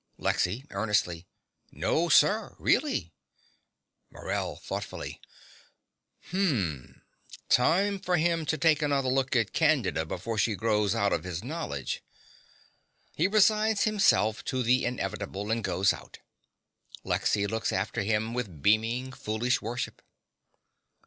[0.17, 1.27] LEXY (earnestly).
[1.71, 3.13] No, sir, really.
[4.09, 5.21] MORELL (thoughtfully).
[6.31, 7.03] Hm!
[7.49, 11.43] Time for him to take another look at Candida before she grows out of his
[11.43, 12.01] knowledge.
[13.15, 16.17] (He resigns himself to the inevitable, and goes out.
[17.05, 20.01] Lexy looks after him with beaming, foolish worship.)